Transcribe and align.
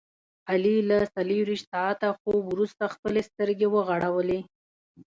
علي 0.51 0.75
له 0.89 0.97
څلوریشت 1.15 1.65
ساعته 1.73 2.07
خوب 2.19 2.41
ورسته 2.51 2.83
خپلې 2.95 3.21
سترګې 3.29 3.67
وغړولې. 3.69 4.39